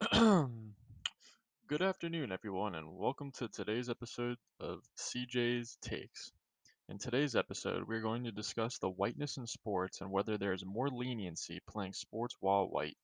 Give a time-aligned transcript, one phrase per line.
[0.12, 6.32] Good afternoon, everyone, and welcome to today's episode of CJ's Takes.
[6.88, 10.64] In today's episode, we're going to discuss the whiteness in sports and whether there is
[10.64, 12.96] more leniency playing sports while white.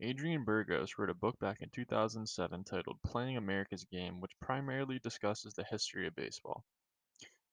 [0.00, 5.54] Adrian Burgos wrote a book back in 2007 titled Playing America's Game, which primarily discusses
[5.54, 6.64] the history of baseball.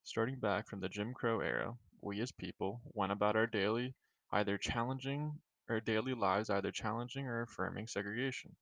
[0.03, 3.93] Starting back from the Jim Crow era, we as people went about our daily
[4.31, 5.39] either challenging
[5.69, 8.55] our daily lives either challenging or affirming segregation.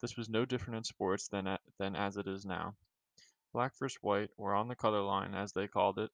[0.00, 2.76] This was no different in sports than, than as it is now.
[3.52, 6.10] Black versus white, or on the color line as they called it,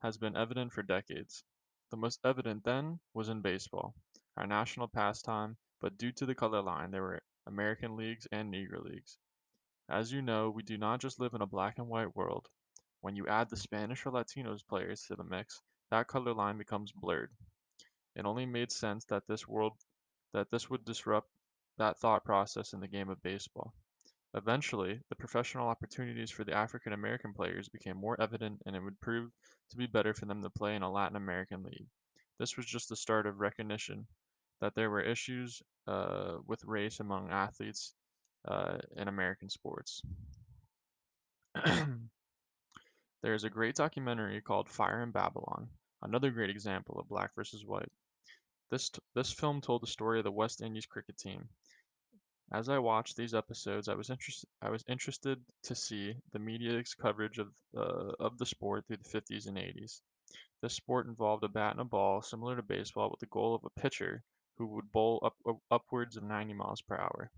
[0.00, 1.44] has been evident for decades.
[1.90, 3.94] The most evident then was in baseball,
[4.36, 8.82] our national pastime, but due to the color line, there were American leagues and Negro
[8.82, 9.18] leagues.
[9.88, 12.48] As you know, we do not just live in a black and white world.
[13.00, 16.90] When you add the Spanish or Latinos players to the mix, that color line becomes
[16.90, 17.30] blurred.
[18.16, 19.72] It only made sense that this world
[20.32, 21.28] that this would disrupt
[21.78, 23.72] that thought process in the game of baseball.
[24.34, 29.00] Eventually, the professional opportunities for the African American players became more evident and it would
[29.00, 29.30] prove
[29.70, 31.86] to be better for them to play in a Latin American league.
[32.38, 34.06] This was just the start of recognition
[34.60, 37.94] that there were issues uh, with race among athletes
[38.48, 40.02] uh, in American sports.
[43.24, 45.68] there is a great documentary called Fire in Babylon,
[46.02, 47.90] another great example of black versus white.
[48.70, 51.48] This, this film told the story of the West Indies cricket team.
[52.52, 56.94] As I watched these episodes, I was, interest, I was interested to see the media's
[56.94, 60.02] coverage of, uh, of the sport through the 50s and 80s.
[60.60, 63.64] This sport involved a bat and a ball, similar to baseball, with the goal of
[63.64, 64.24] a pitcher
[64.56, 65.36] who would bowl up,
[65.70, 67.30] upwards of 90 miles per hour.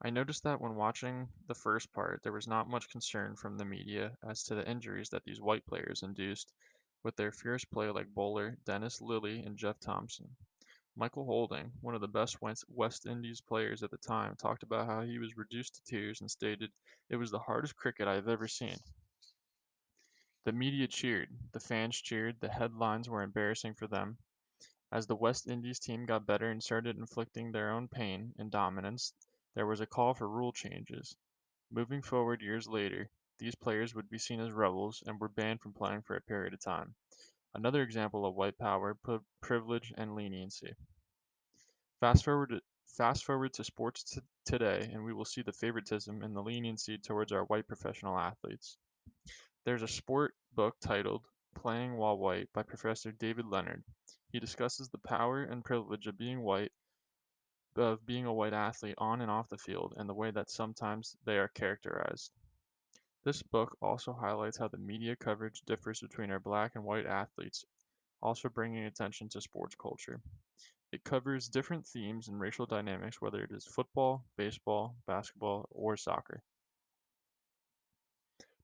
[0.00, 3.64] I noticed that when watching the first part, there was not much concern from the
[3.64, 6.52] media as to the injuries that these white players induced
[7.02, 10.36] with their fierce play like bowler Dennis Lillee and Jeff Thomson.
[10.94, 12.36] Michael Holding, one of the best
[12.68, 16.30] West Indies players at the time, talked about how he was reduced to tears and
[16.30, 16.70] stated,
[17.08, 18.76] It was the hardest cricket I have ever seen.
[20.44, 24.18] The media cheered, the fans cheered, the headlines were embarrassing for them.
[24.90, 29.14] As the West Indies team got better and started inflicting their own pain and dominance,
[29.54, 31.16] there was a call for rule changes.
[31.70, 35.72] Moving forward years later, these players would be seen as rebels and were banned from
[35.72, 36.94] playing for a period of time.
[37.54, 38.96] Another example of white power,
[39.42, 40.74] privilege, and leniency.
[42.00, 46.34] Fast forward to, fast forward to sports today, and we will see the favoritism and
[46.34, 48.78] the leniency towards our white professional athletes.
[49.64, 53.84] There's a sport book titled Playing While White by Professor David Leonard.
[54.30, 56.72] He discusses the power and privilege of being white
[57.76, 61.16] of being a white athlete on and off the field and the way that sometimes
[61.24, 62.32] they are characterized.
[63.24, 67.64] This book also highlights how the media coverage differs between our black and white athletes,
[68.20, 70.20] also bringing attention to sports culture.
[70.90, 76.42] It covers different themes and racial dynamics whether it is football, baseball, basketball, or soccer.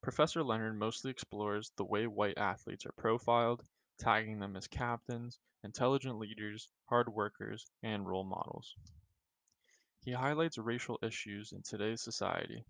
[0.02, 3.64] Professor Leonard mostly explores the way white athletes are profiled,
[3.96, 8.74] tagging them as captains, intelligent leaders, hard workers, and role models.
[10.00, 12.64] He highlights racial issues in today's society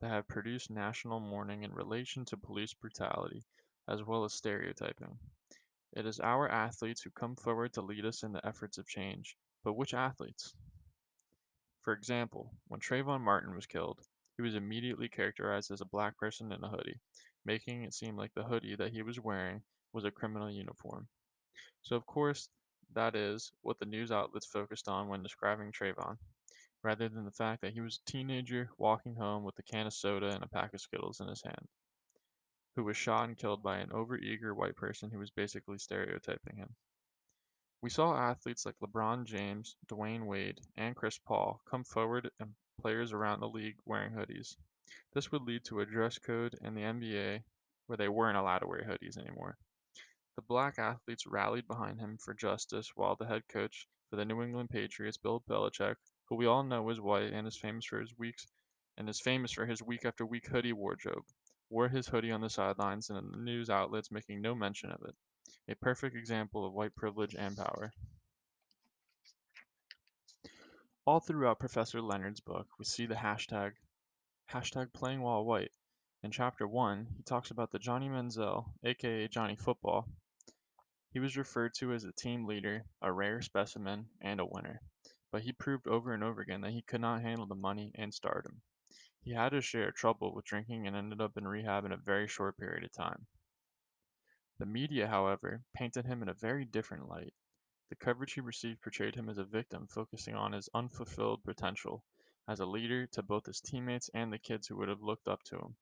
[0.00, 3.42] that have produced national mourning in relation to police brutality,
[3.88, 5.18] as well as stereotyping.
[5.92, 9.36] It is our athletes who come forward to lead us in the efforts of change,
[9.64, 10.54] but which athletes?
[11.82, 14.00] For example, when Trayvon Martin was killed,
[14.36, 17.00] he was immediately characterized as a black person in a hoodie,
[17.44, 19.62] making it seem like the hoodie that he was wearing
[19.92, 21.08] was a criminal uniform.
[21.82, 22.48] So, of course,
[22.94, 26.16] that is what the news outlets focused on when describing Trayvon
[26.82, 29.92] rather than the fact that he was a teenager walking home with a can of
[29.92, 31.68] soda and a pack of Skittles in his hand,
[32.76, 36.74] who was shot and killed by an overeager white person who was basically stereotyping him.
[37.82, 43.12] We saw athletes like LeBron James, Dwyane Wade, and Chris Paul come forward and players
[43.12, 44.56] around the league wearing hoodies.
[45.12, 47.42] This would lead to a dress code in the NBA
[47.86, 49.56] where they weren't allowed to wear hoodies anymore.
[50.36, 54.42] The black athletes rallied behind him for justice while the head coach for the New
[54.42, 55.96] England Patriots, Bill Belichick,
[56.30, 58.46] who we all know is white and is famous for his weeks
[58.96, 61.24] and is famous for his week after week hoodie wardrobe,
[61.68, 65.02] wore his hoodie on the sidelines and in the news outlets making no mention of
[65.08, 65.14] it.
[65.68, 67.92] A perfect example of white privilege and power.
[71.04, 73.72] All throughout Professor Leonard's book, we see the hashtag
[74.52, 75.72] hashtag playing while white.
[76.22, 80.06] In chapter 1, he talks about the Johnny Manziel, aka Johnny Football.
[81.12, 84.80] He was referred to as a team leader, a rare specimen, and a winner
[85.30, 88.12] but he proved over and over again that he could not handle the money and
[88.12, 88.62] stardom.
[89.22, 91.96] He had his share of trouble with drinking and ended up in rehab in a
[91.96, 93.26] very short period of time.
[94.58, 97.34] The media, however, painted him in a very different light.
[97.88, 102.04] The coverage he received portrayed him as a victim, focusing on his unfulfilled potential
[102.48, 105.42] as a leader to both his teammates and the kids who would have looked up
[105.44, 105.76] to him.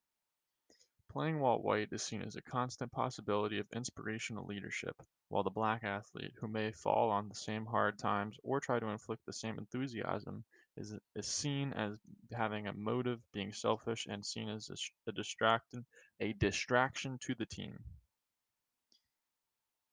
[1.11, 4.95] Playing While White is seen as a constant possibility of inspirational leadership,
[5.29, 8.89] while the black athlete, who may fall on the same hard times or try to
[8.89, 10.45] inflict the same enthusiasm,
[10.77, 11.99] is, is seen as
[12.31, 15.85] having a motive, being selfish, and seen as a, a
[16.21, 17.83] a distraction to the team.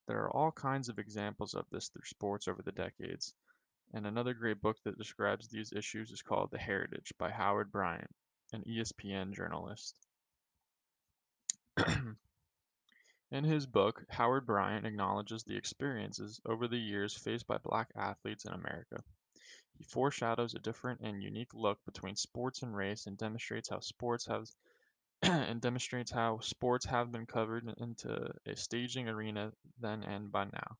[0.07, 3.33] There are all kinds of examples of this through sports over the decades,
[3.93, 8.13] and another great book that describes these issues is called The Heritage by Howard Bryant,
[8.51, 9.97] an ESPN journalist.
[13.31, 18.45] In his book, Howard Bryant acknowledges the experiences over the years faced by black athletes
[18.45, 19.03] in America.
[19.77, 24.25] He foreshadows a different and unique look between sports and race and demonstrates how sports
[24.27, 24.55] has
[25.21, 30.77] and demonstrates how sports have been covered into a staging arena then and by now.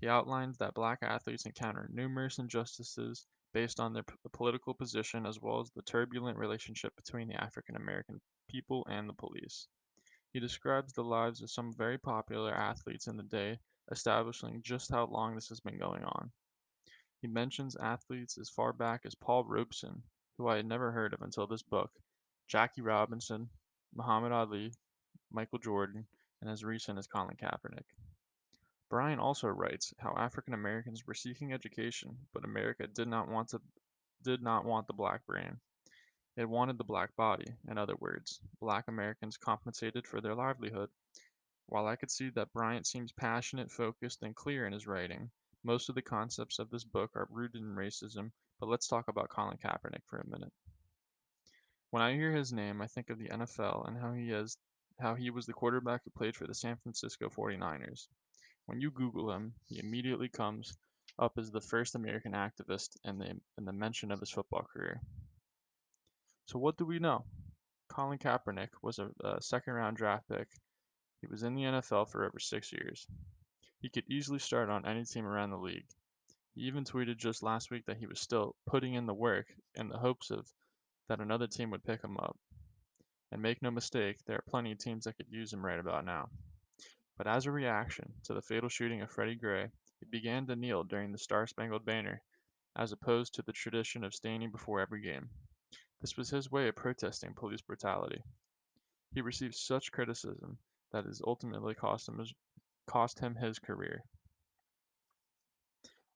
[0.00, 5.60] He outlines that black athletes encounter numerous injustices based on their political position as well
[5.60, 9.68] as the turbulent relationship between the African American people and the police.
[10.32, 13.58] He describes the lives of some very popular athletes in the day,
[13.90, 16.30] establishing just how long this has been going on.
[17.20, 20.02] He mentions athletes as far back as Paul Robeson,
[20.36, 21.90] who I had never heard of until this book,
[22.46, 23.50] Jackie Robinson,
[23.92, 24.72] Muhammad Ali,
[25.32, 26.06] Michael Jordan,
[26.40, 27.86] and as recent as Colin Kaepernick.
[28.88, 33.60] Bryant also writes how African Americans were seeking education, but America did not want to
[34.22, 35.60] did not want the black brain.
[36.36, 40.90] It wanted the black body, in other words, black Americans compensated for their livelihood.
[41.66, 45.30] While I could see that Bryant seems passionate, focused, and clear in his writing,
[45.64, 49.28] most of the concepts of this book are rooted in racism, but let's talk about
[49.28, 50.52] Colin Kaepernick for a minute.
[51.90, 54.56] When I hear his name, I think of the NFL and how he is
[55.00, 58.06] how he was the quarterback who played for the San Francisco 49ers.
[58.66, 60.76] When you Google him, he immediately comes
[61.18, 65.00] up as the first American activist and the, and the mention of his football career.
[66.50, 67.24] So what do we know?
[67.88, 70.48] Colin Kaepernick was a, a second round draft pick.
[71.20, 73.06] He was in the NFL for over six years.
[73.78, 75.86] He could easily start on any team around the league.
[76.56, 79.88] He even tweeted just last week that he was still putting in the work in
[79.88, 80.52] the hopes of
[81.06, 82.36] that another team would pick him up.
[83.30, 86.04] And make no mistake, there are plenty of teams that could use him right about
[86.04, 86.30] now.
[87.16, 89.70] But as a reaction to the fatal shooting of Freddie Gray,
[90.00, 92.20] he began to kneel during the Star Spangled Banner,
[92.74, 95.30] as opposed to the tradition of standing before every game.
[96.00, 98.22] This was his way of protesting police brutality.
[99.12, 100.58] He received such criticism
[100.92, 102.32] that it ultimately cost him his,
[102.86, 104.04] cost him his career.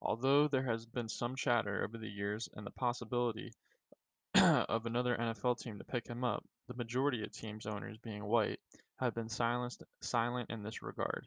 [0.00, 3.52] Although there has been some chatter over the years and the possibility
[4.34, 8.60] of another NFL team to pick him up, the majority of teams' owners being white
[8.96, 11.26] have been silenced, silent in this regard.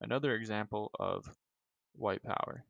[0.00, 1.28] Another example of
[1.92, 2.64] white power.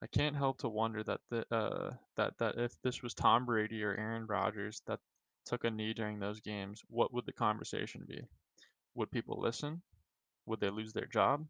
[0.00, 3.82] I can't help to wonder that the, uh, that that if this was Tom Brady
[3.82, 5.00] or Aaron Rodgers that
[5.44, 8.22] took a knee during those games, what would the conversation be?
[8.94, 9.82] Would people listen?
[10.46, 11.46] Would they lose their job?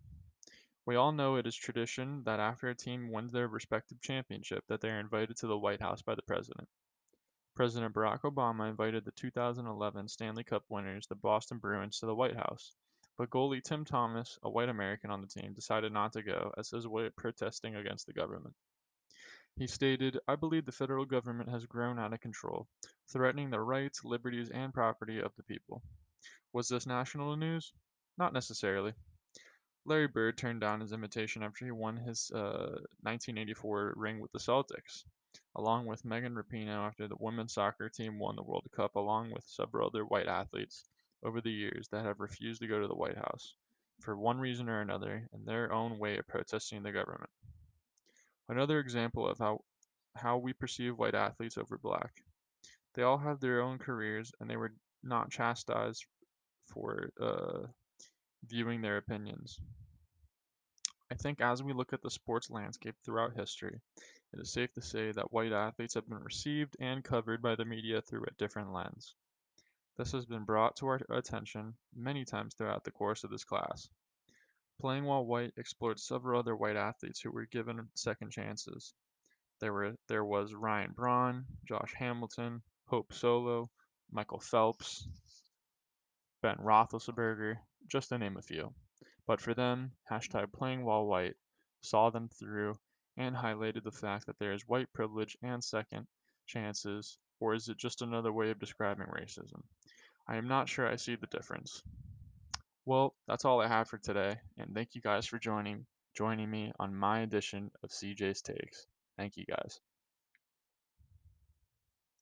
[0.86, 4.80] We all know it is tradition that after a team wins their respective championship that
[4.80, 6.66] they are invited to the White House by the president.
[7.54, 12.36] President Barack Obama invited the 2011 Stanley Cup winners, the Boston Bruins, to the White
[12.36, 12.72] House.
[13.18, 16.70] But goalie Tim Thomas, a white American on the team, decided not to go as
[16.70, 18.54] his way of protesting against the government.
[19.56, 22.68] He stated, I believe the federal government has grown out of control,
[23.10, 25.82] threatening the rights, liberties, and property of the people.
[26.52, 27.72] Was this national news?
[28.18, 28.94] Not necessarily.
[29.84, 34.38] Larry Bird turned down his invitation after he won his uh, 1984 ring with the
[34.38, 35.02] Celtics,
[35.56, 39.42] along with Megan Rapinoe after the women's soccer team won the World Cup, along with
[39.42, 40.84] several other white athletes
[41.24, 43.54] over the years that have refused to go to the White House,
[44.00, 47.30] for one reason or another, in their own way of protesting the government.
[48.48, 49.60] Another example of how,
[50.16, 52.12] how we perceive white athletes over black.
[52.94, 56.06] They all have their own careers and they were not chastised
[56.66, 57.66] for uh,
[58.46, 59.60] viewing their opinions.
[61.10, 63.80] I think as we look at the sports landscape throughout history,
[64.32, 67.64] it is safe to say that white athletes have been received and covered by the
[67.64, 69.14] media through a different lens.
[69.98, 73.88] This has been brought to our attention many times throughout the course of this class.
[74.80, 78.94] Playing While White explored several other white athletes who were given second chances.
[79.58, 83.72] There were there was Ryan Braun, Josh Hamilton, Hope Solo,
[84.12, 85.08] Michael Phelps,
[86.42, 88.72] Ben Roethlisberger, just to name a few.
[89.26, 91.34] But for them, hashtag playing while white
[91.80, 92.78] saw them through
[93.16, 96.06] and highlighted the fact that there is white privilege and second
[96.48, 99.62] chances or is it just another way of describing racism?
[100.28, 101.82] I am not sure I see the difference.
[102.84, 105.86] Well, that's all I have for today, and thank you guys for joining
[106.16, 108.86] joining me on my edition of CJ's Takes.
[109.16, 109.80] Thank you guys.